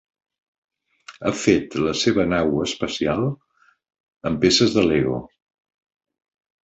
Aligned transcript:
Ha 1.21 1.33
fet 1.41 1.77
la 1.87 1.93
seva 2.03 2.25
nau 2.31 2.57
espacial 2.65 3.21
amb 4.31 4.43
peces 4.47 4.75
de 4.79 4.87
Lego. 4.89 5.21